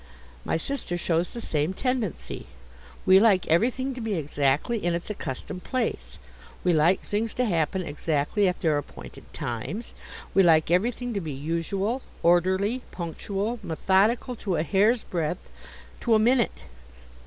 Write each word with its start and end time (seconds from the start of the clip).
My 0.43 0.57
sister 0.57 0.97
shows 0.97 1.29
the 1.31 1.39
same 1.41 1.73
tendency. 1.73 2.47
We 3.05 3.19
like 3.19 3.45
everything 3.45 3.93
to 3.93 4.01
be 4.01 4.15
exactly 4.15 4.83
in 4.83 4.95
its 4.95 5.11
accustomed 5.11 5.63
place; 5.63 6.17
we 6.63 6.73
like 6.73 7.01
things 7.01 7.35
to 7.35 7.45
happen 7.45 7.83
exactly 7.83 8.47
at 8.47 8.61
their 8.61 8.79
appointed 8.79 9.31
times; 9.31 9.93
we 10.33 10.41
like 10.41 10.71
everything 10.71 11.13
to 11.13 11.21
be 11.21 11.33
usual, 11.33 12.01
orderly, 12.23 12.81
punctual, 12.89 13.59
methodical, 13.61 14.35
to 14.37 14.55
a 14.55 14.63
hair's 14.63 15.03
breadth, 15.03 15.51
to 15.99 16.15
a 16.15 16.17
minute. 16.17 16.65